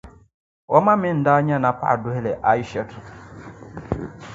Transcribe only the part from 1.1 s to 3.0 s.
n-daa nyɛ Napaɣi Duhili Ayishetu.